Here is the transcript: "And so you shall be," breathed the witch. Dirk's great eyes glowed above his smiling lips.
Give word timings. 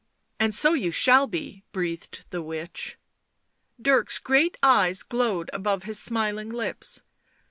"And 0.39 0.51
so 0.51 0.73
you 0.73 0.89
shall 0.89 1.27
be," 1.27 1.63
breathed 1.71 2.25
the 2.31 2.41
witch. 2.41 2.97
Dirk's 3.79 4.17
great 4.17 4.57
eyes 4.63 5.03
glowed 5.03 5.51
above 5.53 5.83
his 5.83 5.99
smiling 5.99 6.49
lips. 6.49 7.03